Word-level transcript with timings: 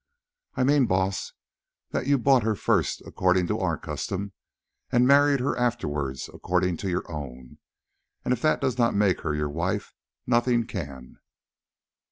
"I 0.55 0.63
mean, 0.63 0.87
Baas, 0.87 1.31
that 1.91 2.07
you 2.07 2.17
bought 2.17 2.41
her 2.41 2.55
first, 2.55 3.03
according 3.05 3.45
to 3.45 3.59
our 3.59 3.77
custom, 3.77 4.31
and 4.91 5.07
married 5.07 5.39
her 5.41 5.55
afterwards 5.55 6.27
according 6.33 6.77
to 6.77 6.89
your 6.89 7.05
own, 7.07 7.59
and 8.25 8.33
if 8.33 8.41
that 8.41 8.61
does 8.61 8.79
not 8.79 8.95
make 8.95 9.21
her 9.21 9.35
your 9.35 9.51
wife, 9.51 9.93
nothing 10.25 10.65
can." 10.65 11.19